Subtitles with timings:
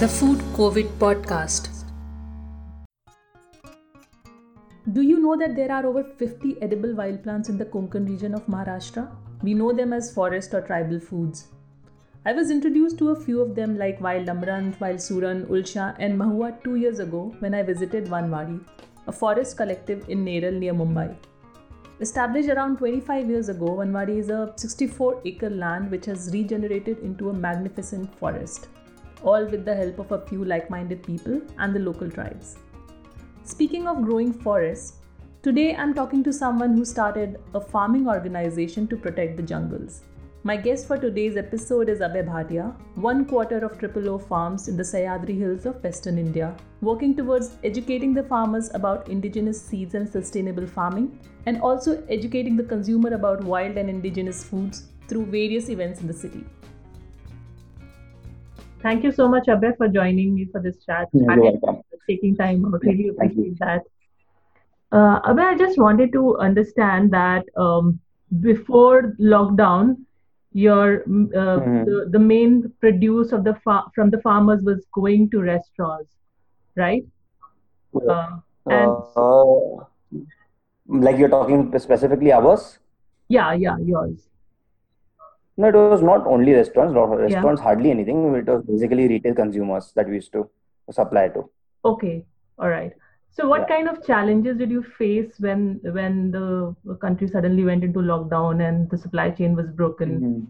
[0.00, 1.68] The Food COVID Podcast.
[4.92, 8.34] Do you know that there are over 50 edible wild plants in the Konkan region
[8.34, 9.08] of Maharashtra?
[9.44, 11.46] We know them as forest or tribal foods.
[12.26, 16.18] I was introduced to a few of them like wild amaranth, wild suran, ulsha, and
[16.20, 18.60] mahua two years ago when I visited Vanwadi,
[19.06, 21.14] a forest collective in Neral near Mumbai.
[22.00, 27.30] Established around 25 years ago, Vanwadi is a 64 acre land which has regenerated into
[27.30, 28.66] a magnificent forest
[29.24, 32.56] all with the help of a few like minded people and the local tribes.
[33.44, 35.00] Speaking of growing forests,
[35.42, 40.02] today I'm talking to someone who started a farming organization to protect the jungles.
[40.46, 44.76] My guest for today's episode is Abhay Bhatia, one quarter of Triple O Farms in
[44.76, 50.06] the Sahyadri Hills of Western India, working towards educating the farmers about indigenous seeds and
[50.06, 56.02] sustainable farming, and also educating the consumer about wild and indigenous foods through various events
[56.02, 56.44] in the city.
[58.84, 61.08] Thank you so much, Abhay, for joining me for this chat.
[61.14, 61.52] You're.
[62.08, 62.82] Taking time out.
[62.82, 63.80] Really appreciate that.
[64.92, 67.98] Uh, Abhay, I just wanted to understand that um,
[68.40, 69.96] before lockdown,
[70.52, 71.86] your uh, Mhm.
[71.86, 76.12] the, the main produce of the fa- from the farmers was going to restaurants,
[76.76, 77.06] right?
[78.08, 79.86] Uh, and Uh,
[81.06, 82.78] like you're talking specifically ours?
[83.28, 84.28] yeah, yeah, yours.
[85.56, 86.94] No, it was not only restaurants.
[86.94, 88.34] Not restaurants hardly anything.
[88.34, 90.48] It was basically retail consumers that we used to
[90.90, 91.48] supply to.
[91.84, 92.24] Okay,
[92.58, 92.92] all right.
[93.30, 93.76] So, what Yeah.
[93.76, 98.90] kind of challenges did you face when when the country suddenly went into lockdown and
[98.90, 100.20] the supply chain was broken?
[100.20, 100.42] Mhm.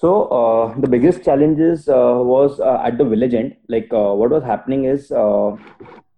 [0.00, 3.56] So uh, the biggest challenges uh, was uh, at the village end.
[3.68, 5.56] Like uh, what was happening is uh,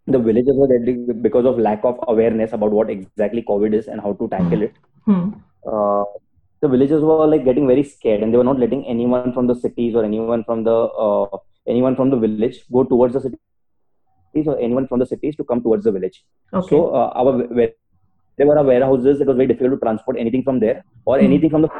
[0.06, 4.00] the villagers were getting because of lack of awareness about what exactly COVID is and
[4.00, 4.74] how to tackle it.
[5.06, 5.30] Hmm.
[6.62, 9.54] The villagers were like getting very scared and they were not letting anyone from the
[9.64, 11.38] cities or anyone from the uh,
[11.74, 15.62] anyone from the village go towards the cities or anyone from the cities to come
[15.66, 16.18] towards the village
[16.60, 16.68] Okay.
[16.74, 17.32] so uh, our
[18.38, 21.24] there were our warehouses it was very difficult to transport anything from there or Hmm.
[21.28, 21.70] anything from the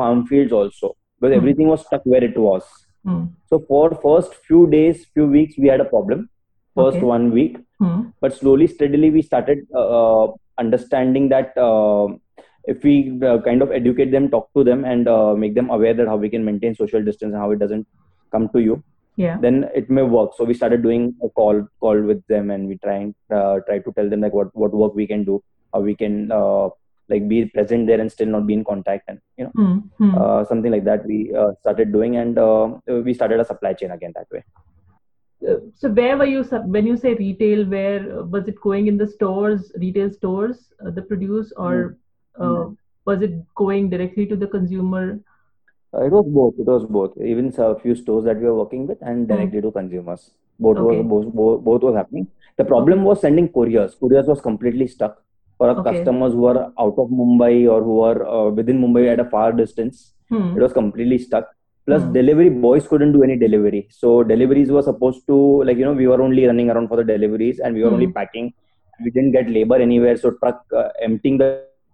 [0.00, 1.40] farm fields also because Hmm.
[1.40, 2.68] everything was stuck where it was
[3.08, 3.22] Hmm.
[3.50, 6.20] so for first few days few weeks we had a problem
[6.80, 7.08] first Okay.
[7.14, 8.00] one week Hmm.
[8.24, 10.26] but slowly steadily we started uh, uh,
[10.64, 12.06] understanding that uh,
[12.64, 15.94] if we uh, kind of educate them talk to them and uh, make them aware
[15.94, 17.86] that how we can maintain social distance and how it doesn't
[18.34, 18.82] come to you
[19.22, 19.38] Yeah.
[19.44, 22.76] then it may work so we started doing a call call with them and we
[22.84, 25.34] try and uh, try to tell them like what what work we can do
[25.74, 26.68] how we can uh,
[27.12, 29.76] like be present there and still not be in contact and you know Hmm.
[29.98, 30.14] Hmm.
[30.20, 32.40] uh, something like that we uh, started doing and
[33.08, 34.42] we started a supply chain again that way
[35.74, 36.42] so, where were you
[36.74, 37.64] when you say retail?
[37.66, 41.96] Where was it going in the stores, retail stores, uh, the produce, or
[42.40, 42.68] uh,
[43.04, 45.20] was it going directly to the consumer?
[45.94, 46.54] Uh, it was both.
[46.58, 47.12] It was both.
[47.22, 50.30] Even a few stores that we were working with and directly to consumers.
[50.58, 51.02] Both Okay.
[51.02, 52.28] was both, both, both was happening.
[52.56, 53.94] The problem was sending couriers.
[53.94, 55.22] Couriers was completely stuck
[55.58, 55.92] for our Okay.
[55.92, 59.52] customers who are out of Mumbai or who are uh, within Mumbai at a far
[59.52, 60.14] distance.
[60.30, 60.56] Hmm.
[60.56, 61.48] It was completely stuck.
[61.86, 62.12] Plus, Hmm.
[62.12, 63.88] delivery boys couldn't do any delivery.
[63.90, 67.04] So deliveries were supposed to like you know we were only running around for the
[67.04, 68.12] deliveries and we were only Hmm.
[68.12, 68.52] packing.
[69.04, 70.16] We didn't get labor anywhere.
[70.16, 71.46] So truck uh, emptying the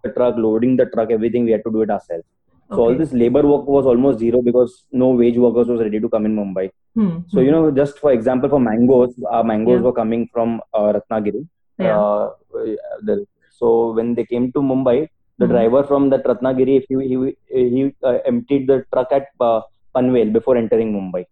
[0.09, 2.25] truck, loading the truck, everything we had to do it ourselves.
[2.71, 6.09] So all this labor work was almost zero because no wage workers was ready to
[6.09, 6.71] come in Mumbai.
[6.95, 7.21] Hmm.
[7.29, 9.85] So you know, just for example, for mangoes, our mangoes Yeah.
[9.87, 11.47] were coming from uh, Ratnagiri.
[11.79, 11.99] Yeah.
[11.99, 12.31] Uh,
[13.03, 15.53] the, so when they came to Mumbai, the Hmm.
[15.53, 17.17] driver from that Ratnagiri, he he
[17.75, 19.61] he uh, emptied the truck at uh,
[19.97, 21.25] Panvel before entering Mumbai,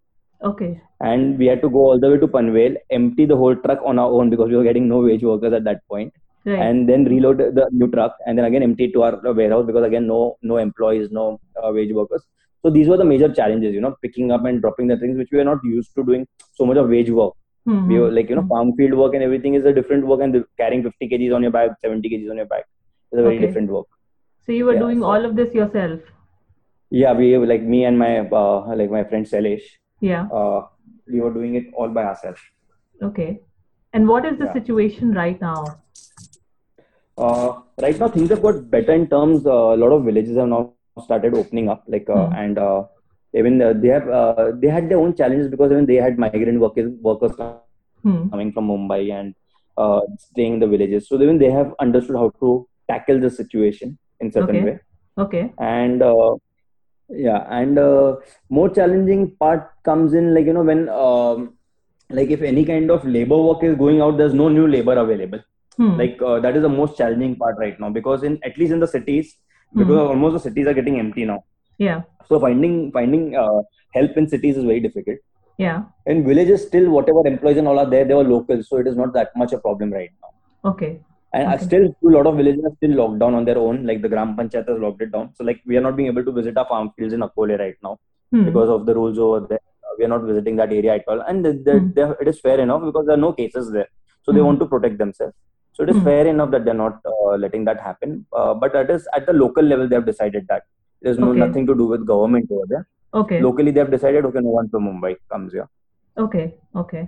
[0.43, 0.81] Okay.
[1.01, 3.99] and we had to go all the way to Panvel, empty the whole truck on
[3.99, 6.13] our own because we were getting no wage workers at that point
[6.49, 6.59] Right.
[6.65, 9.85] and then reload the new truck and then again empty it to our warehouse because
[9.87, 10.19] again no
[10.51, 11.23] no employees no
[11.61, 12.23] uh, wage workers
[12.61, 15.27] so these were the major challenges you know picking up and dropping the things which
[15.33, 16.23] we were not used to doing
[16.59, 17.33] so much of wage work
[17.69, 17.81] Hmm.
[17.91, 18.51] we were like you know Hmm.
[18.53, 21.43] farm field work and everything is a different work and the, carrying 50 kgs on
[21.47, 22.63] your back 70 kgs on your back
[23.11, 23.45] is a very Okay.
[23.45, 23.87] different work
[24.45, 25.99] So you were Yeah, doing so- all of this yourself?
[27.01, 28.11] yeah we like me and my
[28.43, 29.65] uh, like my friend Salesh
[30.11, 30.23] Yeah.
[30.39, 30.59] uh,
[31.15, 32.39] we were doing it all by ourselves
[33.09, 33.27] Okay.
[33.97, 34.53] And what is the Yeah.
[34.59, 35.57] situation right now?
[37.17, 40.47] Uh, right now things have got better in terms uh, a lot of villages have
[40.49, 42.31] now started opening up like uh, Hmm.
[42.41, 42.83] and uh,
[43.33, 46.59] even uh, they have uh, they had their own challenges because even they had migrant
[46.59, 47.33] workers workers
[48.03, 48.27] Hmm.
[48.31, 49.33] coming from mumbai and
[49.77, 53.97] uh, staying in the villages so even they have understood how to tackle the situation
[54.19, 54.63] in certain Okay.
[54.63, 54.79] way
[55.17, 55.53] Okay.
[55.59, 56.31] and uh,
[57.09, 58.15] yeah and uh,
[58.49, 61.53] more challenging part comes in like you know when um,
[62.09, 65.41] like if any kind of labor work is going out there's no new labor available
[65.77, 65.95] Hmm.
[66.01, 68.79] like uh, that is the most challenging part right now because in at least in
[68.83, 69.27] the cities
[69.79, 71.39] because almost the cities are getting empty now
[71.87, 71.99] yeah.
[72.29, 73.59] so finding finding uh,
[73.97, 75.19] help in cities is very difficult
[75.63, 75.77] Yeah.
[76.11, 78.97] In villages, still whatever employees and all are there, they were local, so it is
[78.99, 80.29] not that much a problem right now.
[80.71, 80.89] Okay.
[81.37, 81.65] And I Okay.
[81.67, 83.77] still, a lot of villages are still locked down on their own.
[83.89, 85.25] Like the Gram Panchayat has locked it down.
[85.37, 87.79] So like we are not being able to visit our farm fields in Akole right
[87.87, 87.93] now
[88.35, 88.45] Hmm.
[88.49, 89.63] because of the rules over there.
[89.97, 91.89] We are not visiting that area at all, and the, the, Hmm.
[91.97, 93.89] the, it is fair enough because there are no cases there.
[94.27, 94.45] So they Hmm.
[94.47, 95.33] want to protect themselves.
[95.73, 96.03] So it is Hmm.
[96.03, 98.25] fair enough that they're not uh, letting that happen.
[98.33, 100.63] Uh, but it is at the local level they have decided that
[101.01, 101.39] there's no Okay.
[101.39, 102.87] nothing to do with government over there.
[103.13, 103.41] Okay.
[103.41, 105.69] Locally they have decided okay, no one from Mumbai comes here.
[106.17, 107.07] Okay, okay.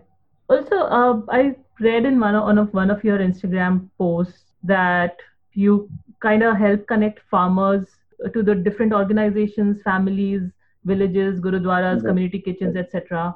[0.50, 5.18] Also, uh, I read in one of, one of one of your Instagram posts that
[5.54, 5.90] you
[6.22, 7.86] kind of help connect farmers
[8.34, 10.44] to the different organizations, families,
[10.86, 12.08] villages, gurudwaras, Mhm.
[12.08, 13.36] community kitchens, etc.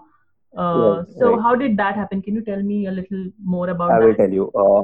[0.58, 1.42] Uh, Right, so, right.
[1.42, 2.22] how did that happen?
[2.22, 4.18] Can you tell me a little more about I will that?
[4.18, 4.52] tell you.
[4.54, 4.84] Uh,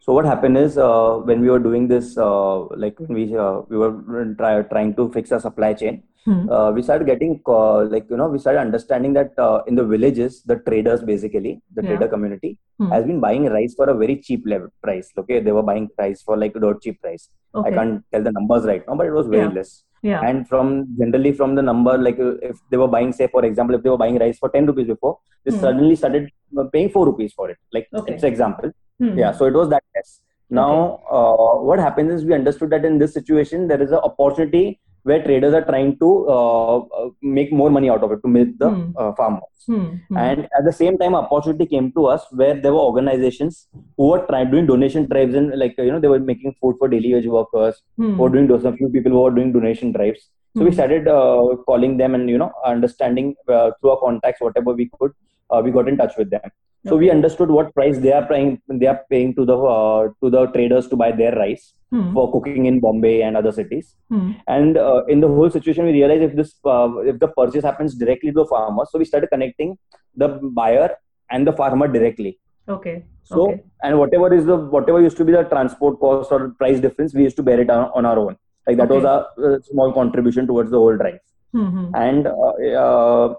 [0.00, 3.60] so what happened is uh, when we were doing this, uh, like when we uh,
[3.68, 6.48] we were try, trying to fix our supply chain, Hmm.
[6.54, 9.84] uh, we started getting uh, like you know we started understanding that uh, in the
[9.84, 11.88] villages, the traders basically the Yeah.
[11.88, 12.90] trader community Hmm.
[12.94, 15.08] has been buying rice for a very cheap level price.
[15.22, 17.24] Okay, they were buying rice for like a dirt cheap price.
[17.68, 19.56] I can't tell the numbers right now, but it was very Yeah.
[19.58, 19.72] less.
[20.10, 20.20] Yeah.
[20.28, 20.70] And from
[21.00, 23.90] generally from the number, like uh, if they were buying, say for example, if they
[23.94, 25.14] were buying rice for ten rupees before,
[25.44, 25.60] they Hmm.
[25.66, 27.58] suddenly started uh, paying four rupees for it.
[27.78, 28.14] Like Okay.
[28.14, 28.70] it's example.
[29.02, 29.18] Hmm.
[29.24, 30.20] Yeah, so it was that less.
[30.50, 34.64] Now, uh, what happens is we understood that in this situation there is an opportunity
[35.08, 37.08] where traders are trying to uh, uh,
[37.38, 38.90] make more money out of it to milk the Hmm.
[38.96, 39.48] uh, farmers.
[39.66, 39.86] Hmm.
[40.26, 44.22] And at the same time, opportunity came to us where there were organizations who were
[44.30, 47.26] trying doing donation drives and like you know they were making food for daily wage
[47.38, 48.64] workers who were doing those.
[48.64, 50.22] A few people who were doing donation drives.
[50.56, 50.78] So we Hmm.
[50.78, 55.12] started uh, calling them and you know understanding uh, through our contacts whatever we could.
[55.52, 56.50] Uh, we got in touch with them.
[56.88, 58.60] So we understood what price they are paying.
[58.68, 62.14] They are paying to the uh, to the traders to buy their rice Hmm.
[62.14, 63.96] for cooking in Bombay and other cities.
[64.08, 64.30] Hmm.
[64.48, 67.94] And uh, in the whole situation, we realized if this uh, if the purchase happens
[68.02, 69.76] directly to the farmer, so we started connecting
[70.22, 70.28] the
[70.60, 70.88] buyer
[71.30, 72.32] and the farmer directly.
[72.76, 73.04] Okay.
[73.24, 73.60] So okay.
[73.82, 77.24] and whatever is the whatever used to be the transport cost or price difference, we
[77.28, 78.36] used to bear it on, on our own.
[78.66, 79.44] Like that was Okay.
[79.44, 81.20] a, uh small contribution towards the whole drive.
[81.52, 81.70] Hmm.
[81.76, 81.94] Hmm.
[81.94, 83.34] And uh,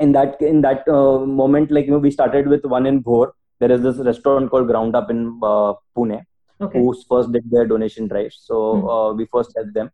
[0.00, 3.32] in that in that uh, moment, like you know, we started with one in Bhor.
[3.60, 6.22] There is this restaurant called Ground Up in uh, Pune
[6.60, 6.78] Okay.
[6.78, 8.32] who first did their donation drive.
[8.32, 8.88] So Hmm.
[8.88, 9.90] uh, we first helped them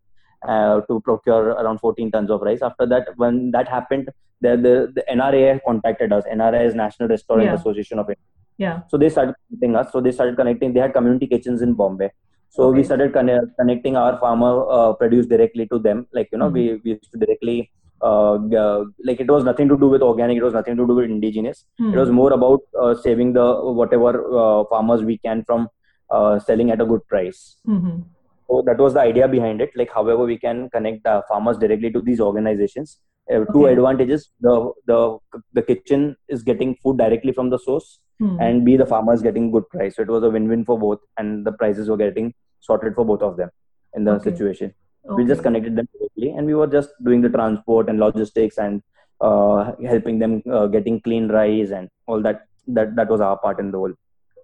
[0.47, 2.62] uh, to procure around 14 tons of rice.
[2.62, 4.08] After that, when that happened,
[4.41, 6.25] the, the, the NRA contacted us.
[6.32, 7.55] NRA is National Restaurant Yeah.
[7.55, 8.25] Association of India.
[8.58, 8.81] Yeah.
[8.88, 9.91] So they started connecting us.
[9.93, 10.73] So they started connecting.
[10.75, 12.11] They had community kitchens in Bombay.
[12.50, 16.06] So we started conne- connecting our farmer uh, produce directly to them.
[16.12, 16.52] Like you know, Mhm.
[16.55, 17.70] we, we used to directly.
[18.02, 20.38] Uh, uh, like it was nothing to do with organic.
[20.38, 21.67] It was nothing to do with indigenous.
[21.79, 21.93] Hmm.
[21.94, 23.47] It was more about uh, saving the
[23.81, 24.11] whatever
[24.43, 25.69] uh, farmers we can from
[26.11, 27.56] uh, selling at a good price.
[27.67, 27.79] Hmm.
[27.79, 28.00] Hmm.
[28.49, 29.70] So that was the idea behind it.
[29.76, 32.99] Like, however, we can connect the farmers directly to these organizations.
[33.32, 35.19] Uh, Two advantages: the the
[35.52, 38.41] the kitchen is getting food directly from the source, Hmm.
[38.41, 39.97] and B the farmers getting good price.
[39.97, 43.23] So it was a win-win for both, and the prices were getting sorted for both
[43.23, 43.50] of them
[43.94, 44.31] in the Okay.
[44.31, 44.75] situation.
[45.08, 45.23] Okay.
[45.23, 48.82] We just connected them directly, and we were just doing the transport and logistics and
[49.20, 52.47] uh, helping them uh, getting clean rice and all that.
[52.69, 53.93] That that was our part in the whole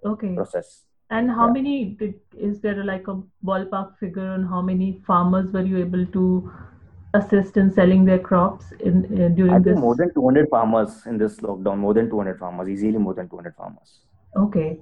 [0.04, 0.34] Okay.
[0.34, 0.84] process.
[1.10, 1.52] And how Yeah.
[1.52, 6.06] many did, is there like a ballpark figure on how many farmers were you able
[6.06, 6.52] to
[7.14, 9.66] assist in selling their crops in uh, during I this?
[9.66, 11.78] think more than 200 farmers in this lockdown.
[11.78, 14.00] More than 200 farmers, easily more than 200 farmers.
[14.36, 14.80] Okay.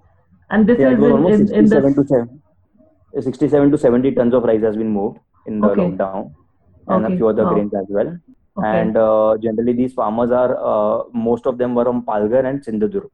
[0.50, 1.94] And this Yeah, is in, in, in 67 this.
[1.96, 2.42] to 7,
[3.20, 5.80] 67 to 70 tons of rice has been moved in the okay.
[5.80, 6.32] lockdown
[6.88, 7.14] and okay.
[7.14, 7.52] a few other wow.
[7.52, 8.18] grains as well.
[8.56, 8.80] Okay.
[8.80, 13.10] And uh, generally, these farmers are uh, most of them were from Palghar and Sindhudurg.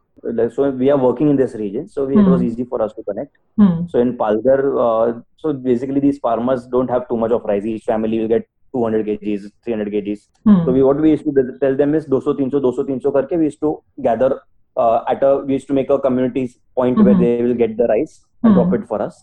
[0.55, 2.27] So we are working in this region, so we, mm.
[2.27, 2.49] it was hmm.
[2.49, 3.35] easy for us to connect.
[3.59, 3.91] Mm.
[3.91, 7.65] So in Palghar, uh, so basically these farmers don't have too much of rice.
[7.65, 10.29] Each family will get 200 kgs, 300 kgs.
[10.47, 10.67] Mm.
[10.67, 13.45] So we what we used to tell them is 200, 300, 200, 300 karke we
[13.47, 14.43] used to gather
[14.77, 17.05] uh, at a we used to make a community point mm-hmm.
[17.07, 17.23] where hmm.
[17.23, 18.61] they will get the rice and hmm.
[18.61, 19.23] drop it for us.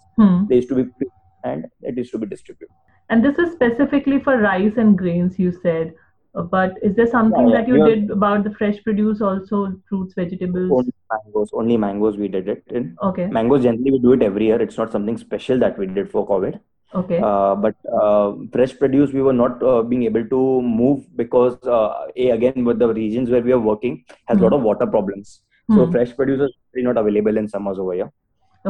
[0.50, 1.08] They used to be
[1.44, 2.74] and it used to be distributed.
[3.10, 5.94] And this is specifically for rice and grains, you said.
[6.36, 9.22] Uh, But is there something Yeah, yeah, that you are- did about the fresh produce
[9.28, 9.60] also,
[9.90, 10.72] fruits, vegetables?
[10.80, 12.90] Only mangoes, only mangoes we did it in.
[13.10, 13.28] Okay.
[13.38, 14.62] Mangoes generally we do it every year.
[14.62, 16.60] It's not something special that we did for COVID.
[17.00, 17.18] Okay.
[17.30, 22.08] Uh, but uh, fresh produce we were not uh, being able to move because uh,
[22.16, 24.60] a again with the regions where we are working has a lot Hmm.
[24.60, 25.34] of water problems.
[25.76, 25.92] So Hmm.
[25.98, 28.12] fresh produce is really not available in summers over here.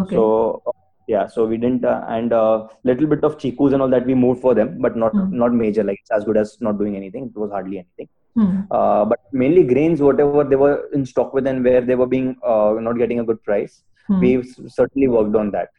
[0.03, 0.15] Okay.
[0.15, 0.63] So
[1.07, 4.15] yeah, so we didn't uh, and uh, little bit of chikus and all that we
[4.25, 5.37] moved for them, but not Hmm.
[5.43, 5.83] not major.
[5.89, 7.27] Like it's as good as not doing anything.
[7.33, 8.09] It was hardly anything.
[8.39, 8.57] Hmm.
[8.79, 12.35] Uh, but mainly grains, whatever they were in stock with and where they were being
[12.53, 14.19] uh, not getting a good price, Hmm.
[14.25, 14.31] we
[14.79, 15.69] certainly worked on that.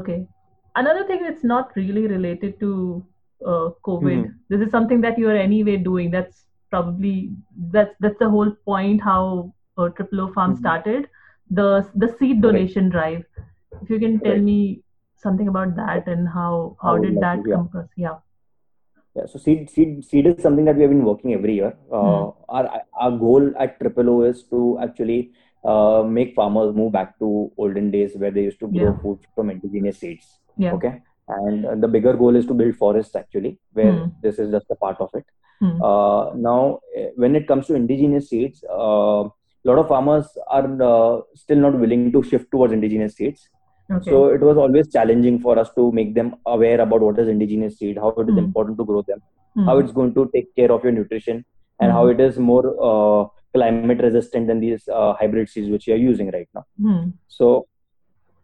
[0.00, 0.18] Okay.
[0.76, 2.72] Another thing that's not really related to
[3.44, 4.18] uh, COVID.
[4.18, 4.34] Mhm.
[4.50, 6.10] This is something that you are anyway doing.
[6.16, 7.14] That's probably
[7.76, 9.22] that's that's the whole point how
[9.78, 10.58] uh, Triple O Farm Mhm.
[10.58, 11.08] started
[11.60, 11.68] the
[12.04, 13.24] the seed donation drive.
[13.82, 14.42] If you can tell Right.
[14.42, 14.82] me
[15.16, 17.54] something about that and how how I would did that yeah.
[17.56, 17.88] come across?
[17.96, 18.18] Yeah.
[19.16, 21.74] Yeah, so seed, seed, seed is something that we have been working every year.
[21.92, 25.32] Uh, our our goal at Triple O is to actually
[25.64, 28.98] uh, make farmers move back to olden days where they used to grow Yeah.
[29.02, 30.28] food from indigenous seeds.
[30.56, 30.74] Yeah.
[30.74, 30.92] Okay,
[31.40, 34.08] and uh, the bigger goal is to build forests actually, where Hmm.
[34.22, 35.26] this is just a part of it.
[35.60, 35.82] Hmm.
[35.82, 38.78] Uh, now, eh, when it comes to indigenous seeds, a
[39.70, 43.48] lot of farmers are uh, still not willing to shift towards indigenous seeds.
[43.96, 44.10] Okay.
[44.10, 47.78] So it was always challenging for us to make them aware about what is indigenous
[47.78, 48.44] seed, how it is Hmm.
[48.46, 49.20] important to grow them,
[49.54, 49.66] Hmm.
[49.66, 51.44] how it's going to take care of your nutrition,
[51.80, 51.96] and Hmm.
[51.98, 56.02] how it is more uh, climate resistant than these uh, hybrid seeds which you are
[56.10, 56.64] using right now.
[56.86, 57.02] Hmm.
[57.28, 57.66] So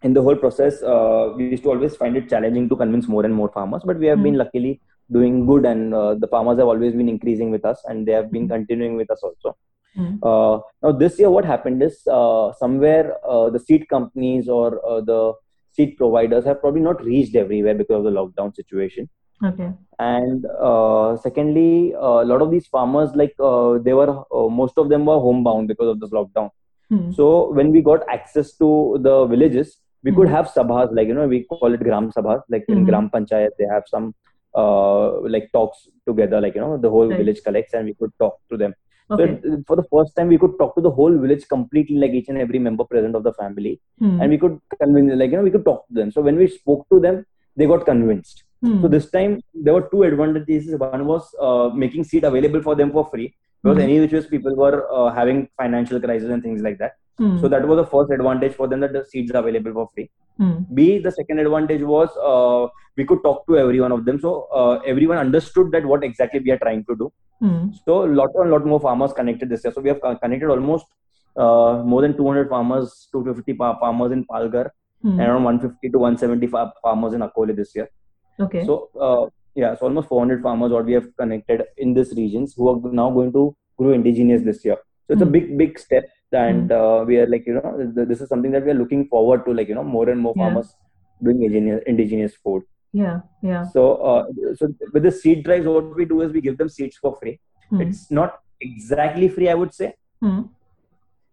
[0.03, 3.25] in the whole process, uh, we used to always find it challenging to convince more
[3.25, 4.25] and more farmers, but we have Hmm.
[4.31, 4.81] been luckily
[5.13, 8.31] doing good, and uh, the farmers have always been increasing with us, and they have
[8.33, 9.57] been continuing with us also.
[9.97, 10.15] Hmm.
[10.23, 15.01] Uh, now this year, what happened is uh, somewhere uh, the seed companies or uh,
[15.01, 15.33] the
[15.73, 19.09] seed providers have probably not reached everywhere because of the lockdown situation.
[19.45, 19.71] Okay.
[19.99, 24.79] And uh, secondly, uh, a lot of these farmers, like uh, they were, uh, most
[24.79, 26.51] of them were homebound because of this lockdown.
[26.91, 27.11] Hmm.
[27.13, 30.37] So when we got access to the villages, we could Mhm.
[30.37, 32.43] have sabhas, like you know, we call it gram sabhas.
[32.55, 32.87] Like in Mhm.
[32.89, 34.15] gram panchayat, they have some
[34.61, 37.19] uh, like talks together, like you know, the whole Right.
[37.19, 38.75] village collects and we could talk to them.
[39.11, 39.39] Okay.
[39.43, 42.29] So for the first time, we could talk to the whole village completely, like each
[42.29, 44.21] and every member present of the family, Hmm.
[44.21, 46.11] and we could convince, like you know, we could talk to them.
[46.11, 47.25] So when we spoke to them,
[47.57, 48.43] they got convinced.
[48.65, 48.81] Hmm.
[48.83, 50.75] So this time there were two advantages.
[50.79, 53.29] One was uh, making seed available for them for free
[53.63, 53.83] because Mhm.
[53.87, 56.95] any which ways people were uh, having financial crisis and things like that.
[57.19, 57.39] Hmm.
[57.41, 60.11] So that was the first advantage for them that the seeds are available for free.
[60.39, 60.59] Hmm.
[60.75, 64.21] B, the second advantage was uh, we could talk to every one of them.
[64.21, 67.13] So uh, everyone understood that what exactly we are trying to do.
[67.41, 67.69] Hmm.
[67.87, 69.73] So a lot and lot more farmers connected this year.
[69.73, 70.87] So we have connected almost
[71.37, 74.71] uh, more than 200 farmers, 250 fa- farmers in Palghar,
[75.03, 75.21] Hmm.
[75.21, 77.89] and around 150 to 175 farmers in Akole this year.
[78.41, 78.65] Okay.
[78.65, 82.69] So uh, yeah, so almost 400 farmers what we have connected in these regions who
[82.69, 84.77] are now going to grow indigenous this year.
[85.07, 85.33] So it's a Hmm.
[85.33, 88.65] big big step, and uh, we are like you know th- this is something that
[88.65, 90.45] we are looking forward to, like you know more and more Yeah.
[90.45, 90.75] farmers
[91.23, 92.63] doing indigenous indigenous food.
[92.93, 93.21] yeah.
[93.43, 93.65] Yeah.
[93.75, 94.25] So uh,
[94.59, 97.39] so with the seed drives, what we do is we give them seeds for free.
[97.71, 97.81] Hmm.
[97.83, 100.43] It's not exactly free, I would say, Hmm.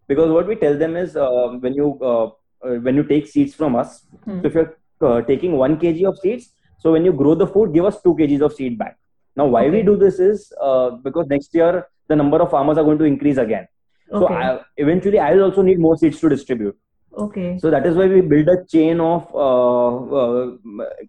[0.06, 2.26] because what we tell them is uh, when you uh,
[2.64, 4.40] uh, when you take seeds from us, Hmm.
[4.40, 7.72] so if you're uh, taking one kg of seeds, so when you grow the food,
[7.74, 8.98] give us two kgs of seed back.
[9.36, 12.84] Now, why we do this is uh, because next year the number of farmers are
[12.84, 13.66] going to increase again.
[14.10, 14.34] So Okay.
[14.34, 16.76] I, eventually, I will also need more seeds to distribute.
[17.16, 17.58] Okay.
[17.58, 20.56] So that is why we build a chain of uh, uh,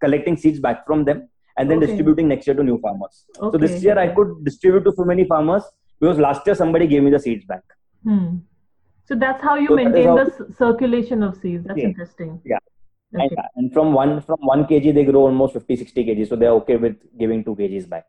[0.01, 1.87] collecting seeds back from them and then Okay.
[1.87, 3.25] distributing next year to new farmers.
[3.39, 3.51] Okay.
[3.51, 5.63] So this year I could distribute to so many farmers
[5.99, 7.63] because last year somebody gave me the seeds back.
[8.03, 8.37] Hmm.
[9.05, 11.65] So that's how you So maintain how- the c- circulation of seeds.
[11.65, 11.85] That's Yeah.
[11.85, 12.39] interesting.
[12.45, 12.59] Yeah.
[13.13, 13.35] And, Okay.
[13.55, 16.75] and from one from one kg they grow almost 50 60 kg so they're okay
[16.75, 18.05] with giving two kgs back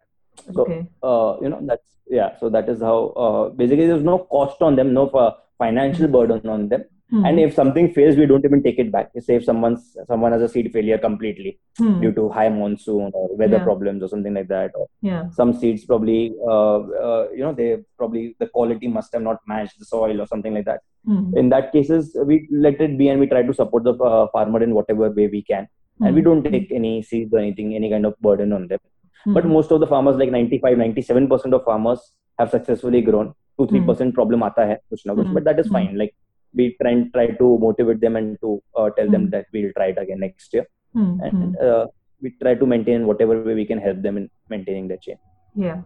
[0.54, 0.78] so Okay.
[1.02, 4.76] uh, you know that's yeah so that is how uh, basically there's no cost on
[4.76, 7.24] them no uh, financial burden on them Hmm.
[7.26, 10.42] and if something fails we don't even take it back say if someone's someone has
[10.42, 12.00] a seed failure completely Hmm.
[12.00, 13.66] due to high monsoon or weather Yeah.
[13.68, 15.20] problems or something like that or Yeah.
[15.38, 16.16] some seeds probably
[16.54, 17.68] uh, uh, you know they
[18.00, 21.22] probably the quality must have not matched the soil or something like that Hmm.
[21.42, 24.62] in that cases we let it be and we try to support the uh, farmer
[24.68, 25.64] in whatever way we can
[26.04, 26.28] and we Hmm.
[26.30, 28.82] don't take any seeds or anything any kind of burden on them
[29.26, 29.34] Hmm.
[29.36, 32.00] but most of the farmers like 95 97% of farmers
[32.40, 33.28] have successfully grown
[33.60, 35.36] 2 3% problem aata hai kuch na kuch Hmm.
[35.38, 35.76] but that is Hmm.
[35.78, 36.12] fine like
[36.60, 39.32] we try and try to motivate them and to uh, tell them Hmm.
[39.34, 40.66] that we'll try it again next year
[40.98, 41.08] Hmm.
[41.12, 41.26] Hmm.
[41.28, 41.84] and uh,
[42.24, 45.18] we try to maintain whatever way we can help them in maintaining the chain
[45.66, 45.78] Yeah.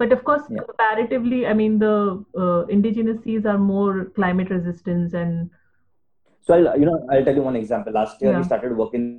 [0.00, 0.62] But of course, Yeah.
[0.66, 1.94] comparatively, I mean, the
[2.42, 5.32] uh, indigenous seeds are more climate resistant and
[6.46, 7.92] So I'll you know I'll tell you one example.
[7.96, 8.38] Last year Yeah.
[8.40, 9.16] we started working in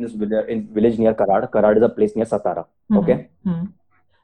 [0.00, 1.50] this village, in village near Karad.
[1.50, 2.64] Karad is a place near Satara.
[2.88, 2.98] Hmm.
[2.98, 3.28] Okay.
[3.44, 3.64] Hmm.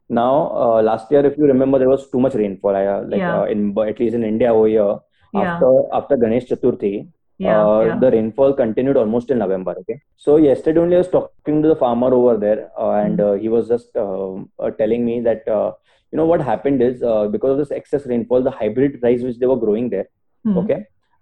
[0.09, 2.77] Now uh, last year, if you remember, there was too much rainfall.
[2.77, 3.41] Uh, like Yeah.
[3.41, 4.97] uh, in at least in India over here,
[5.35, 5.55] Yeah.
[5.55, 6.93] after after Ganesh Chaturthi,
[7.39, 7.57] Yeah.
[7.63, 7.99] uh, yeah.
[8.03, 9.75] the rainfall continued almost till November.
[9.81, 9.97] Okay.
[10.27, 13.27] So yesterday only I was talking to the farmer over there, uh, and Hmm.
[13.29, 15.73] uh, he was just um, uh, telling me that uh,
[16.13, 19.39] you know what happened is uh, because of this excess rainfall, the hybrid rice which
[19.41, 20.07] they were growing there
[20.47, 20.59] Hmm.
[20.61, 20.79] okay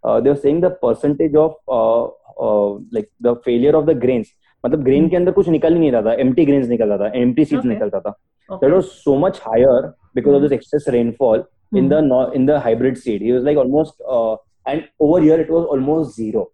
[0.06, 2.04] uh, they were saying the percentage of uh,
[2.46, 4.28] uh, like the failure of the grains
[4.65, 7.11] मतलब grain के अंदर कुछ निकल ही नहीं रहा था empty grains निकल रहा था
[7.19, 7.73] एम्प्टी सीड्स Okay.
[7.73, 8.13] निकलता था
[8.53, 8.59] Okay.
[8.67, 9.73] that was so much higher
[10.17, 11.43] because of this excess rainfall
[11.79, 11.89] in Hmm.
[11.93, 14.35] the no, in the hybrid seed he was like almost uh,
[14.71, 16.45] and over here it was almost zero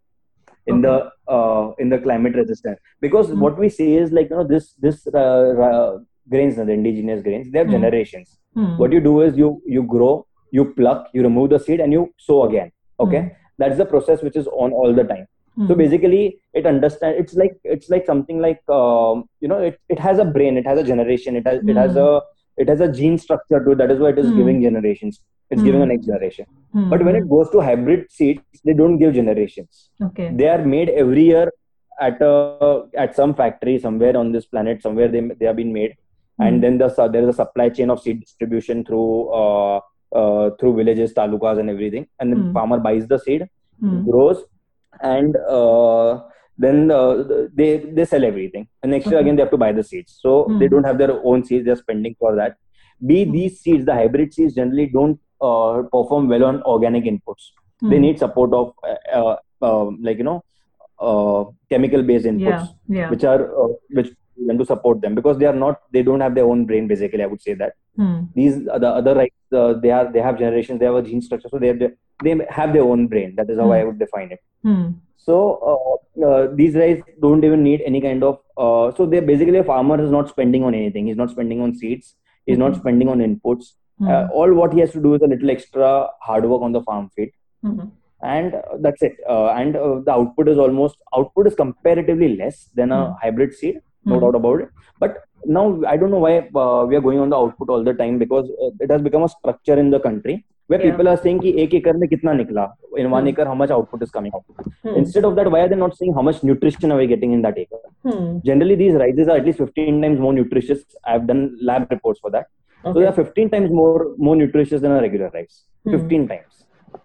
[0.74, 0.96] in the
[1.36, 3.46] uh, in the climate resistance because Hmm.
[3.46, 5.98] what we say is like you know this this uh, ra-
[6.34, 7.78] grains, the indigenous grains, they have Hmm.
[7.78, 8.30] generations.
[8.60, 8.70] Hmm.
[8.84, 10.12] What you do is you you grow,
[10.60, 12.72] you pluck, you remove the seed, and you sow again.
[13.08, 13.22] Okay,
[13.64, 15.26] that's the process which is on all the time.
[15.61, 15.67] Hmm.
[15.69, 17.17] So basically, it understand.
[17.23, 20.67] It's like it's like something like um, you know, it, it has a brain, it
[20.67, 22.05] has a generation, it has it has Hmm.
[22.05, 22.21] a
[22.65, 23.79] it has a gene structure to it.
[23.83, 24.37] That is why it is Hmm.
[24.41, 25.21] giving generations.
[25.51, 25.67] It's Hmm.
[25.69, 26.47] giving a next generation.
[26.73, 26.89] Hmm.
[26.91, 30.27] But when it goes to hybrid seeds, they don't give generations okay.
[30.41, 31.47] they are made every year
[32.07, 32.33] at a
[33.05, 35.93] at some factory somewhere on this planet somewhere they they have been made
[36.39, 36.45] Hmm.
[36.47, 39.09] and then the there is a supply chain of seed distribution through
[39.41, 39.81] uh,
[40.21, 42.53] uh, through villages talukas and everything and the Hmm.
[42.59, 43.43] farmer buys the seed
[43.81, 43.99] Hmm.
[44.11, 44.39] grows
[45.01, 46.21] and uh,
[46.59, 49.85] then uh, they they sell everything and next year again they have to buy the
[49.91, 50.59] seeds so Hmm.
[50.59, 52.57] they don't have their own seeds they're spending for that
[53.11, 53.33] be Hmm.
[53.37, 55.19] these seeds the hybrid seeds generally don't
[55.49, 57.45] uh, perform well on organic inputs
[57.91, 58.03] they Hmm.
[58.07, 59.37] need support of uh, uh,
[59.69, 60.41] uh, like you know
[61.09, 62.99] uh, chemical based inputs Yeah.
[62.99, 63.11] Yeah.
[63.11, 63.69] which are uh,
[63.99, 64.11] which
[64.49, 67.23] them to support them because they are not they don't have their own brain basically
[67.23, 68.19] i would say that Hmm.
[68.39, 71.21] these are the other rights uh, they are they have generations they have a gene
[71.27, 71.81] structure so they have,
[72.25, 73.79] they have their own brain that is how Hmm.
[73.79, 74.87] i would define it Hmm.
[75.27, 75.35] so
[75.71, 79.65] uh, uh, these guys don't even need any kind of uh, so they basically a
[79.73, 82.15] farmer is not spending on anything he's not spending on seeds
[82.47, 82.81] he's not Mhm.
[82.85, 83.67] spending on inputs
[83.99, 84.09] Hmm.
[84.13, 85.91] uh, all what he has to do is a little extra
[86.29, 87.33] hard work on the farm field
[87.67, 87.87] Hmm.
[88.39, 92.59] and uh, that's it uh, and uh, the output is almost output is comparatively less
[92.81, 93.15] than a Hmm.
[93.25, 94.23] hybrid seed no Hmm.
[94.25, 94.69] doubt about it
[95.03, 95.13] but
[95.57, 98.15] now i don't know why uh, we are going on the output all the time
[98.23, 100.35] because uh, it has become a structure in the country
[100.71, 100.87] where Yeah.
[100.89, 102.65] people are saying ki ek acre mein kitna nikla
[103.03, 103.31] in one Hmm.
[103.33, 104.45] acre how much output is coming out
[104.85, 104.95] Hmm.
[105.01, 107.43] instead of that why are they not saying how much nutrition are we getting in
[107.47, 108.29] that acre Hmm.
[108.51, 112.33] generally these rices are at least 15 times more nutritious i've done lab reports for
[112.37, 112.47] that
[112.85, 113.97] so they are 15 times more
[114.29, 115.95] more nutritious than a regular rice Hmm.
[115.97, 116.53] 15 times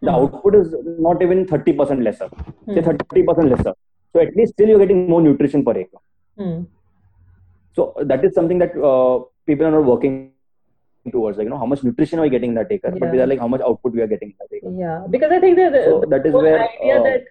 [0.08, 0.20] the Hmm.
[0.20, 0.70] output is
[1.10, 2.30] not even 30% lesser
[2.76, 2.88] say Hmm.
[2.92, 3.76] 30% lesser
[4.14, 6.02] so at least still you're getting more nutrition per acre.
[7.78, 9.16] So that is something that uh,
[9.50, 10.14] people are not working
[11.14, 13.20] towards like you know how much nutrition are we getting in that acre but we
[13.24, 15.58] are like how much output we are getting in that acre Yeah, because I think
[15.58, 17.24] that the, So the that is where, idea uh, that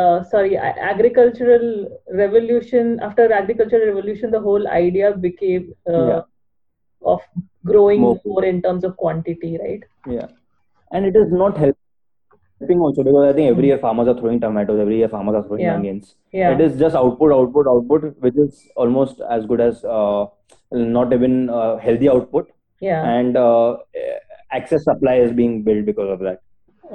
[0.00, 6.22] uh, sorry, agricultural revolution after agricultural revolution, the whole idea became uh, Yeah.
[7.02, 7.20] of
[7.64, 8.20] growing More.
[8.24, 9.82] more, in terms of quantity, right?
[10.06, 10.28] yeah.
[10.92, 11.79] And it is not helping
[12.68, 15.62] also because i think every year farmers are throwing tomatoes every year farmers are throwing
[15.62, 15.74] Yeah.
[15.74, 16.52] onions Yeah.
[16.52, 20.26] it is just output output output which is almost as good as uh,
[20.72, 23.02] not even uh, healthy output yeah.
[23.04, 23.76] and uh,
[24.52, 26.40] excess supply is being built because of that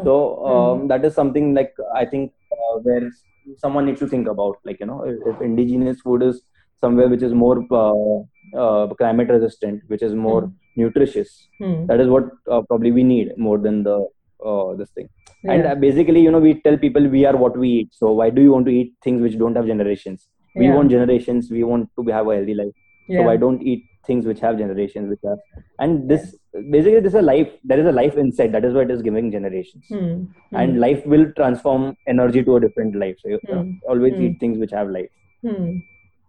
[0.03, 3.09] so um, that is something like i think uh, where
[3.57, 6.41] someone needs to think about like you know if, if indigenous food is
[6.81, 8.17] somewhere which is more uh,
[8.61, 11.85] uh, climate resistant which is more nutritious Hmm.
[11.89, 13.97] that is what uh, probably we need more than the
[14.49, 15.07] uh, this thing
[15.43, 15.71] Yeah.
[15.71, 18.41] uh, basically you know we tell people we are what we eat so why do
[18.41, 20.75] you want to eat things which don't have generations we Yeah.
[20.75, 22.73] want generations we want to have a healthy life
[23.15, 23.25] so Yeah.
[23.27, 25.39] why don't eat things which have generations which have
[25.83, 26.23] and this
[26.75, 29.01] basically this is a life there is a life inside that is why it is
[29.09, 29.85] giving generations.
[29.93, 30.15] Hmm.
[30.61, 33.71] and life will transform energy to a different life so you uh, Hmm.
[33.93, 34.23] always Hmm.
[34.25, 35.11] eat things which have life
[35.47, 35.69] Hmm.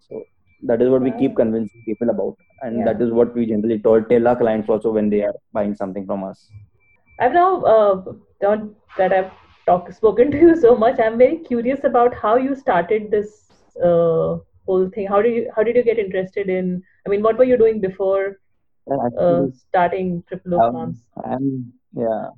[0.08, 0.26] so
[0.68, 2.86] that is what we keep convincing people about and Yeah.
[2.90, 6.06] that is what we generally told, tell our clients also when they are buying something
[6.12, 6.50] from us
[7.18, 7.94] I've now uh,
[8.42, 9.30] now that I've
[9.66, 13.50] talked spoken to you so much, I'm very curious about how you started this
[13.82, 15.06] uh, whole thing.
[15.06, 16.82] How did you how did you get interested in?
[17.06, 18.38] I mean, what were you doing before
[19.18, 20.98] uh, starting Triple O um, Farms?
[21.24, 22.28] I'm yeah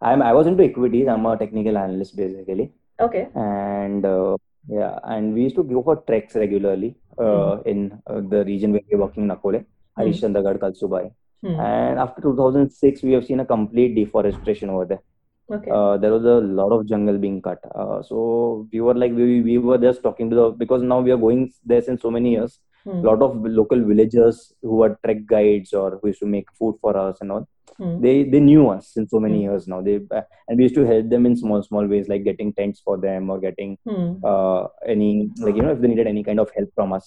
[0.00, 3.28] I'm I was into equities I'm a technical analyst basically Okay.
[3.34, 4.36] and uh,
[4.68, 8.82] yeah and we used to go for treks regularly uh, in uh, the region where
[8.90, 9.64] we're working in Akole
[9.98, 11.54] Harishchandragad Kalsubai Hmm.
[11.60, 15.02] and after 2006 we have seen a complete deforestation over there
[15.50, 15.70] Okay.
[15.70, 19.40] uh, there was a lot of jungle being cut uh, so we were like we,
[19.40, 22.32] we were just talking to the because now we are going there since so many
[22.38, 23.00] years Hmm.
[23.04, 26.76] a lot of local villagers who are trek guides or who used to make food
[26.80, 27.46] for us and all
[27.78, 27.96] Hmm.
[28.04, 29.46] they they knew us since so many Hmm.
[29.46, 32.24] years now they uh, and we used to help them in small small ways like
[32.28, 34.06] getting tents for them or getting Hmm.
[34.30, 34.62] uh,
[34.94, 35.10] any
[35.46, 37.06] like you know if they needed any kind of help from us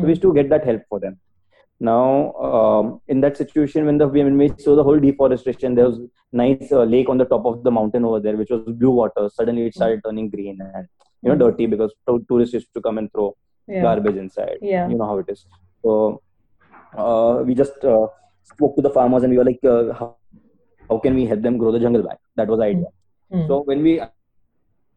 [0.00, 0.06] Hmm.
[0.06, 1.18] we used to get that help for them
[1.80, 5.98] now um, in that situation when the when we saw the whole deforestation there was
[6.32, 9.28] nice uh, lake on the top of the mountain over there which was blue water
[9.38, 10.86] suddenly it started turning green and
[11.22, 11.44] you know Hmm.
[11.44, 13.28] dirty because to- tourists used to come and throw
[13.68, 13.82] Yeah.
[13.86, 14.88] garbage inside Yeah.
[14.88, 15.40] you know how it is
[15.84, 16.20] so
[17.02, 18.06] uh, we just uh,
[18.52, 20.08] spoke to the farmers and we were like uh, how,
[20.90, 22.90] how can we help them grow the jungle back that was the idea
[23.32, 23.46] Hmm.
[23.48, 23.92] so when we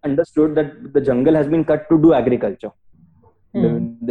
[0.04, 2.72] understood that the jungle has been cut to do agriculture.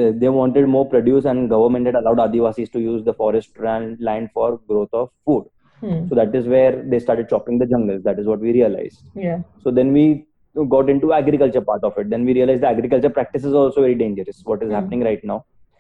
[0.01, 3.97] They, they, wanted more produce and government had allowed adivasis to use the forest land,
[4.01, 5.47] land for growth of food
[5.83, 6.01] Hmm.
[6.09, 9.39] so that is where they started chopping the jungles that is what we realized Yeah.
[9.63, 10.27] so then we
[10.75, 13.95] got into agriculture part of it then we realized the agriculture practice is also very
[13.95, 14.75] dangerous what is Hmm.
[14.79, 15.39] happening right now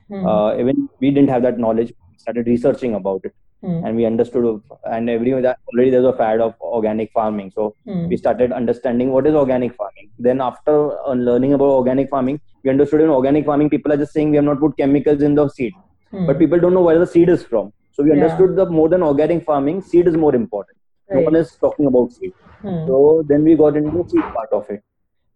[0.08, 0.24] Hmm.
[0.30, 3.84] uh, even we didn't have that knowledge started researching about it, Hmm.
[3.84, 4.44] and we understood.
[4.84, 8.06] And every that already there's a fad of organic farming, so Hmm.
[8.08, 10.10] we started understanding what is organic farming.
[10.18, 10.74] Then after
[11.08, 14.36] uh, learning about organic farming, we understood in organic farming people are just saying we
[14.36, 15.74] have not put chemicals in the seed,
[16.12, 16.26] Hmm.
[16.26, 17.72] but people don't know where the seed is from.
[17.92, 18.18] So we Yeah.
[18.18, 20.78] understood that more than organic farming, seed is more important.
[21.10, 22.32] No one is talking about seed.
[22.62, 22.80] Hmm.
[22.86, 24.82] So then we got into the seed part of it,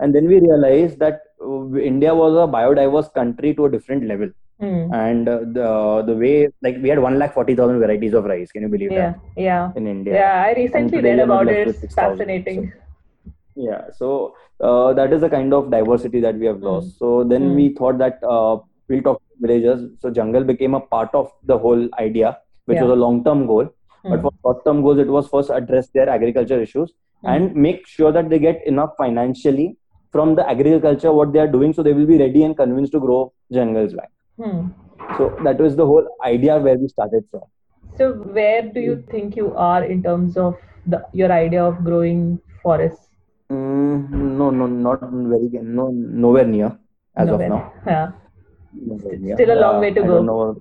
[0.01, 4.31] and then we realized that uh, India was a biodiverse country to a different level.
[4.61, 4.93] Hmm.
[4.95, 5.69] And uh, the
[6.07, 8.53] the way like we had one lakh forty thousand varieties of rice.
[8.53, 9.13] Can you believe Yeah.
[9.13, 9.73] that Yeah.
[9.77, 10.15] in India?
[10.15, 10.45] Yeah.
[10.49, 11.69] I recently read about it.
[11.69, 12.19] It's 6,000.
[12.19, 12.73] fascinating.
[13.65, 14.07] yeah so
[14.69, 16.69] uh, that is the kind of diversity that we have Hmm.
[16.69, 17.55] lost so then Hmm.
[17.59, 18.55] we thought that uh,
[18.89, 22.33] we'll talk to villagers so jungle became a part of the whole idea
[22.71, 22.87] which Yeah.
[22.89, 24.25] was a long term goal but Hmm.
[24.25, 27.31] for short term goals it was first address their agriculture issues Hmm.
[27.35, 29.69] and make sure that they get enough financially
[30.17, 33.05] from the agriculture what they are doing so they will be ready and convinced to
[33.07, 33.21] grow
[33.61, 34.11] jungles back
[34.43, 34.61] Hmm.
[35.17, 37.45] so that was the whole idea where we started from
[37.99, 40.55] So where do you think you are in terms of
[40.93, 42.23] the your idea of growing
[42.63, 43.05] forests?
[43.51, 45.01] mm, no no not
[45.33, 45.85] very no
[46.25, 46.71] nowhere near
[47.23, 47.47] as Nowhere.
[47.47, 47.61] of now
[47.93, 48.07] Yeah.
[48.91, 49.37] Nowhere near.
[49.37, 50.57] still a long way to I go.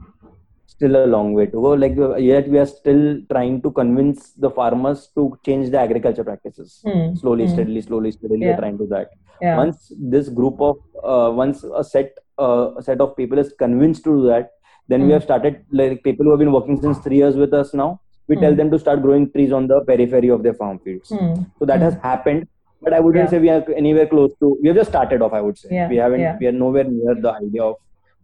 [0.74, 1.72] Still a long way to go.
[1.84, 1.96] Like
[2.28, 6.70] yet we are still trying to convince the farmers to change the agriculture practices.
[6.86, 7.04] Hmm.
[7.22, 7.54] Slowly, Hmm.
[7.56, 8.42] steadily, slowly, steadily.
[8.46, 8.52] Yeah.
[8.52, 9.10] We're trying to do that.
[9.42, 9.58] Yeah.
[9.64, 10.78] Once this group of
[11.14, 14.52] uh, once a set uh, a set of people is convinced to do that,
[14.88, 15.14] then we Hmm.
[15.14, 18.00] have started like people who have been working since three years with us now.
[18.28, 18.58] We tell Hmm.
[18.58, 21.10] them to start growing trees on the periphery of their farm fields.
[21.10, 21.34] Hmm.
[21.60, 21.84] So that Hmm.
[21.90, 22.48] has happened.
[22.82, 23.30] But I wouldn't Yeah.
[23.34, 24.58] say we are anywhere close to.
[24.62, 25.34] We have just started off.
[25.34, 26.20] I would say Yeah, we haven't.
[26.28, 26.38] yeah.
[26.40, 27.76] We are nowhere near the idea of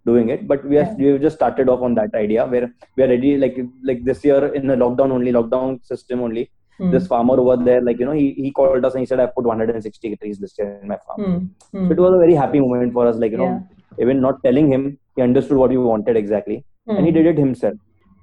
[0.05, 0.47] doing it.
[0.49, 0.87] But we are.
[0.97, 2.67] We have just started off on that idea where
[2.97, 3.31] we are ready.
[3.43, 3.57] Like
[3.91, 6.45] like this year in the lockdown only, lockdown system only.
[6.77, 6.91] Hmm.
[6.91, 9.27] This farmer over there, like you know, he he called us and he said, "I
[9.27, 11.39] have put 160 trees this year in my farm." Hmm.
[11.77, 11.87] Hmm.
[11.87, 13.17] So it was a very happy moment for us.
[13.25, 13.59] Like you know, Yeah.
[13.99, 14.83] Even not telling him,
[15.15, 16.57] he understood what we wanted exactly,
[16.87, 17.17] and he Hmm.
[17.17, 17.75] did it himself.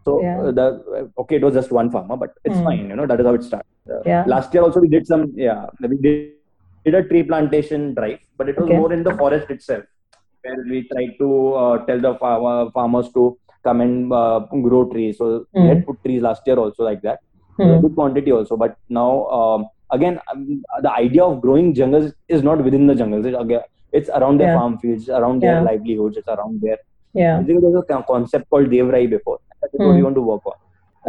[0.07, 0.39] So Yeah.
[0.43, 0.67] uh, the
[0.99, 2.65] uh, okay, it was just one farmer, but it's Hmm.
[2.69, 2.89] fine.
[2.91, 3.67] You know, that is how it started.
[3.95, 4.25] Uh, Yeah.
[4.35, 5.25] Last year also we did some.
[5.47, 6.19] Yeah, we did,
[6.85, 8.77] did a tree plantation drive, but it was Okay.
[8.81, 9.85] more in the forest itself,
[10.43, 11.29] where we tried to
[11.62, 15.19] uh, tell the farmer, farmers to come and uh, grow trees.
[15.19, 15.69] So we Hmm.
[15.73, 17.19] had put trees last year also like that,
[17.59, 17.81] Hmm.
[17.85, 18.57] good quantity also.
[18.65, 23.27] But now um, again, um, the idea of growing jungles is not within the jungles.
[23.27, 23.62] It, again,
[24.01, 24.59] it's around their Yeah.
[24.61, 25.67] farm fields, around their Yeah.
[25.71, 26.17] livelihoods.
[26.23, 26.79] It's around their.
[27.23, 27.35] Yeah.
[27.41, 29.39] Basically, there's a concept called Devrai before.
[29.61, 29.97] That is what Hmm.
[30.01, 30.57] we want to work on.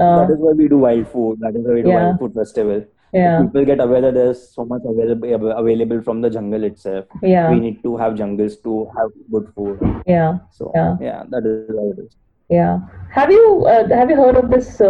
[0.04, 1.39] Uh, that is why we do wild food.
[1.45, 2.84] That is why we do wild food festival.
[3.17, 3.36] yeah.
[3.41, 7.06] People get aware that there's so much available available from the jungle itself.
[7.34, 7.45] Yeah.
[7.52, 9.80] We need to have jungles to have good food.
[10.15, 10.39] Yeah.
[10.58, 10.97] So Yeah.
[11.10, 12.17] yeah, that is how it is.
[12.56, 12.73] Yeah.
[13.19, 13.45] Have you
[13.76, 14.67] uh, have you heard of this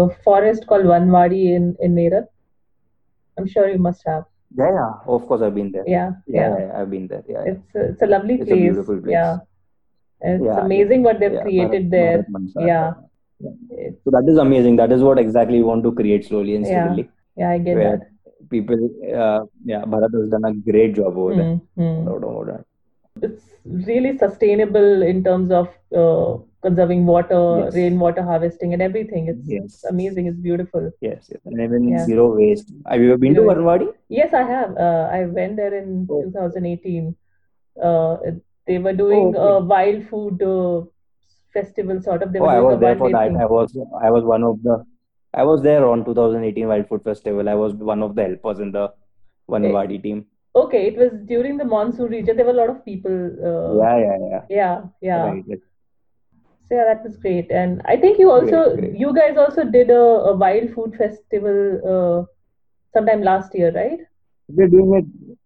[0.00, 2.26] uh, forest called Vanwadi in in Meerut?
[3.38, 4.24] I'm sure you must have.
[4.58, 4.90] Yeah, yeah.
[5.06, 5.84] Of course, I've been there.
[5.86, 6.12] Yeah.
[6.26, 6.80] Yeah, Yeah.
[6.80, 7.24] I've been there.
[7.28, 7.44] Yeah.
[7.46, 8.60] It's a, it's a lovely It's a place.
[8.60, 9.12] beautiful place.
[9.12, 9.38] Yeah.
[10.20, 12.26] It's Yeah, amazing what they've created Bharat- there.
[12.30, 12.92] Bharat Yeah.
[14.04, 14.76] So that is amazing.
[14.76, 17.08] That is what exactly we want to create slowly and steadily.
[17.36, 18.02] yeah, I get that.
[18.50, 18.76] people,
[19.22, 21.54] uh, yeah, Bharat has done a great job over there.
[21.54, 22.04] Hmm, hmm.
[22.04, 22.64] No doubt about that.
[23.28, 25.68] It's really sustainable in terms of
[26.02, 27.74] uh, conserving water, Yes.
[27.74, 29.28] rainwater harvesting, and everything.
[29.32, 29.64] It's, Yes.
[29.64, 30.26] it's amazing.
[30.30, 30.90] It's beautiful.
[31.00, 31.40] Yes, yes.
[31.46, 32.04] And even Yeah.
[32.10, 32.72] zero waste.
[32.86, 33.88] Have you ever been to Zero Vanwadi?
[34.20, 34.76] Yes, I have.
[34.86, 36.22] Uh, I went there in Oh.
[36.22, 37.14] 2018.
[37.90, 38.16] Uh,
[38.66, 39.64] they were doing Oh, okay.
[39.64, 40.82] a wild food uh,
[41.58, 42.32] festival sort of.
[42.32, 43.36] They Oh, were I was there for that.
[43.46, 43.76] I was
[44.08, 44.76] I was one of the
[45.34, 47.48] I was there on 2018 Wild Food Festival.
[47.48, 48.84] I was one of the helpers in the
[49.48, 50.26] Vanwadi team.
[50.62, 52.36] Okay, it was during the monsoon region.
[52.36, 53.14] There were a lot of people.
[53.50, 54.42] Uh, Yeah, yeah, yeah.
[54.50, 55.22] yeah, yeah.
[55.28, 55.60] Right.
[56.72, 57.50] So yeah, that was great.
[57.50, 58.98] And I think you also, Great, great.
[58.98, 61.58] you guys also did a, a wild food festival
[61.94, 62.24] uh,
[62.94, 63.98] sometime last year, right?
[64.48, 65.36] We're doing it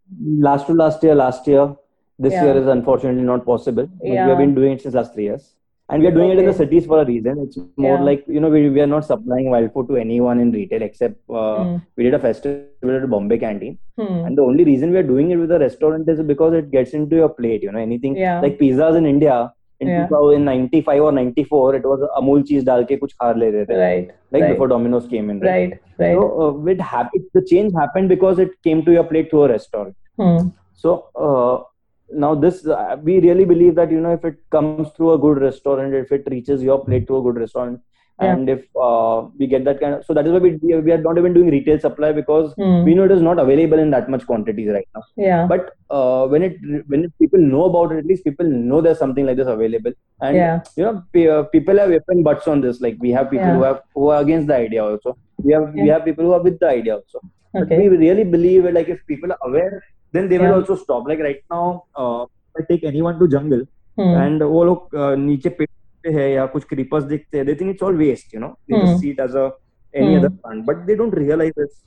[0.41, 1.75] last to last year, last year.
[2.17, 2.45] This Yeah.
[2.45, 3.87] year is unfortunately not possible.
[3.87, 5.53] But we have been doing it since last three years.
[5.89, 7.41] And we are doing it in the cities for a reason.
[7.41, 8.03] It's more Yeah.
[8.11, 11.17] like, you know, we, we are not supplying wild food to anyone in retail except
[11.29, 11.77] uh, Hmm.
[11.97, 13.79] we did a festival at Bombay Canteen.
[13.99, 14.25] Hmm.
[14.27, 16.93] And the only reason we are doing it with a restaurant is because it gets
[16.93, 18.41] into your plate, you know, anything Yeah.
[18.41, 19.53] like pizzas in India.
[19.81, 20.07] In Yeah.
[20.09, 23.77] 2095 or 94, it was Amul cheese dal ke kuch khar le rahe the.
[23.77, 25.41] Right, Like right, before Domino's came in.
[25.41, 25.73] Right.
[25.73, 26.15] right, right.
[26.15, 27.25] So uh, it happened.
[27.35, 29.95] The change happened because it came to your plate through a restaurant.
[30.17, 30.49] Hmm.
[30.75, 31.65] So uh,
[32.11, 35.43] now this, uh, we really believe that you know if it comes through a good
[35.43, 37.81] restaurant, if it reaches your plate through a good restaurant,
[38.20, 38.34] Yeah.
[38.34, 40.92] and if uh, we get that kind of, so that is why we we we
[40.96, 42.84] are not even doing retail supply because Hmm.
[42.88, 45.02] we know it is not available in that much quantities right now.
[45.28, 46.58] Yeah, But uh, when it
[46.92, 49.96] when it, people know about it, at least people know there's something like this available,
[50.28, 52.80] and yeah, you know pe- uh, people have if and buts on this.
[52.88, 53.58] Like we have people Yeah.
[53.62, 55.18] who have who are against the idea also.
[55.48, 55.94] We have we Yeah.
[55.96, 57.26] have people who are with the idea also.
[57.58, 57.82] But okay.
[57.90, 59.84] we really believe it, like if people are aware,
[60.14, 60.62] then they will Yeah.
[60.62, 61.12] also stop.
[61.14, 61.66] Like right now,
[62.04, 62.22] uh,
[62.56, 63.68] if I take anyone to jungle
[64.00, 64.16] Hmm.
[64.26, 65.74] and वो लोग uh, नीचे पेड़
[66.07, 68.81] देखते हैं या कुछ creepers देखते हैं they think it's all waste you know they
[68.83, 69.49] just see it as a
[69.95, 71.83] any other plant but they don't realise this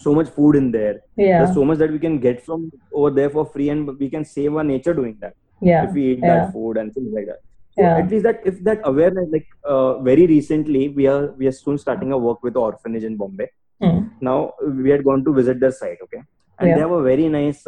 [0.00, 3.28] so much food in there there so much that we can get from over there
[3.28, 6.78] for free and we can save our nature doing that if we eat that food
[6.78, 11.46] and things like that at least that if that awareness like very recently we are we
[11.46, 13.48] are soon starting a work with orphanage in Bombay
[13.80, 17.64] now we had gone to visit their site okay and they have a very nice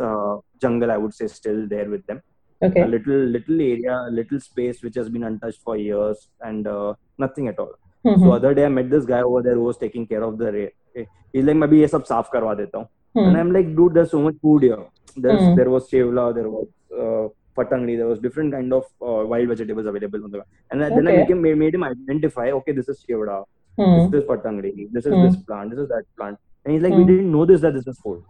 [0.63, 2.19] jungle I would say still there with them
[2.67, 2.83] okay.
[2.83, 6.95] A little little area a little space which has been untouched for years and uh,
[7.19, 7.75] nothing at all.
[8.07, 8.23] Mm-hmm.
[8.23, 10.47] so other day i met this guy over there who was taking care of the
[10.49, 13.29] area eh, he's like maybe ye sab saaf karwa deta mm-hmm.
[13.29, 14.83] and i'm like dude there's so much food here.
[15.25, 15.57] There's mm-hmm.
[15.59, 16.67] there was chevla there was
[17.03, 17.25] uh,
[17.59, 20.95] patangli there was different kind of uh, wild vegetables available on the and okay.
[20.97, 23.39] then i became, made, made him identify okay this is chevla
[23.77, 24.05] this mm-hmm.
[24.05, 25.27] is this patangli this is mm-hmm.
[25.27, 26.39] this plant this is that plant.
[26.65, 27.13] And he's like we mm-hmm.
[27.13, 28.23] didn't know this that this is food.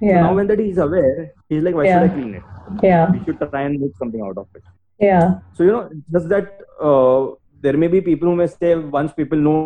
[0.00, 0.20] So Yeah.
[0.26, 2.00] now when that he's aware, he's like, why Yeah.
[2.02, 2.42] should I clean it?
[2.82, 3.10] Yeah.
[3.12, 4.62] We should try and make something out of it.
[4.98, 5.26] Yeah.
[5.54, 5.82] So you know,
[6.12, 6.46] just that
[6.80, 9.58] uh, there may be people who may say once people know,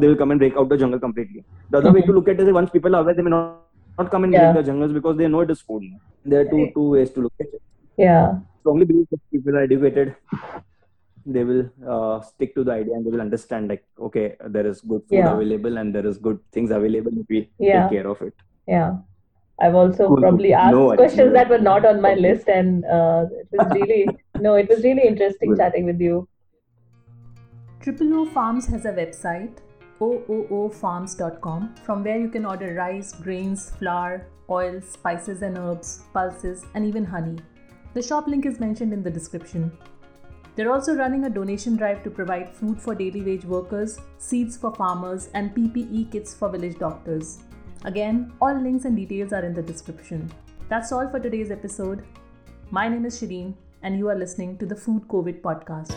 [0.00, 1.44] they will come and break out the jungle completely.
[1.70, 3.62] The other way to look at it is once people are aware, they may not,
[3.98, 4.42] not come and Mm-hmm.
[4.42, 4.52] Yeah.
[4.52, 5.82] break the jungles because they know it is food.
[6.24, 7.62] There are two two ways to look at it.
[7.96, 8.38] Yeah.
[8.60, 10.14] Strongly believe that people are educated.
[11.34, 11.62] They will
[11.94, 15.18] uh, stick to the idea and they will understand like okay, there is good food
[15.18, 15.32] Yeah.
[15.34, 17.88] available and there is good things available if we Yeah.
[17.88, 18.34] take care of it.
[18.74, 18.90] Yeah.
[19.58, 23.26] I've also Cool, probably asked No, questions that were not on my list, and uh,
[23.40, 24.06] it was really
[24.38, 25.58] no, it was really interesting Good.
[25.58, 26.28] chatting with you.
[27.80, 29.58] Triple O Farms has a website,
[30.00, 36.84] ooofarms.com, from where you can order rice, grains, flour, oils, spices and herbs, pulses, and
[36.84, 37.36] even honey.
[37.94, 39.72] The shop link is mentioned in the description.
[40.54, 44.74] They're also running a donation drive to provide food for daily wage workers, seeds for
[44.74, 47.38] farmers, and PPE kits for village doctors.
[47.86, 50.28] Again, all links and details are in the description.
[50.68, 52.02] That's all for today's episode.
[52.72, 55.94] My name is Shirin, and you are listening to the Food COVID podcast.